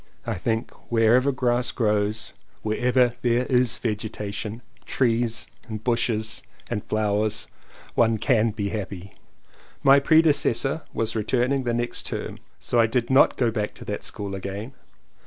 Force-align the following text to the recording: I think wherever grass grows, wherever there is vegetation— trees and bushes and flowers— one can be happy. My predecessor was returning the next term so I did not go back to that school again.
I 0.25 0.33
think 0.33 0.71
wherever 0.91 1.31
grass 1.31 1.71
grows, 1.71 2.33
wherever 2.63 3.13
there 3.21 3.45
is 3.45 3.77
vegetation— 3.77 4.63
trees 4.95 5.45
and 5.67 5.83
bushes 5.83 6.41
and 6.71 6.83
flowers— 6.83 7.45
one 8.01 8.17
can 8.17 8.49
be 8.49 8.69
happy. 8.69 9.13
My 9.83 9.99
predecessor 9.99 10.81
was 10.91 11.15
returning 11.15 11.65
the 11.65 11.73
next 11.75 12.07
term 12.07 12.39
so 12.57 12.79
I 12.79 12.87
did 12.87 13.11
not 13.11 13.37
go 13.37 13.51
back 13.51 13.75
to 13.75 13.85
that 13.85 14.01
school 14.01 14.33
again. 14.33 14.73